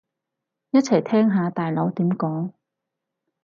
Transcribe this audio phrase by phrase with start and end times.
[0.71, 2.53] 一齊聽下大佬點講